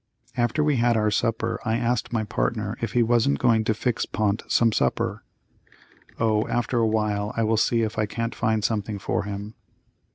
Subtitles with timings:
[0.35, 4.07] After we had our supper I asked my partner if he wasn't going to fix
[4.07, 5.23] Pont some supper.
[6.19, 9.53] "Oh, after a while I will see if I can't find something for him."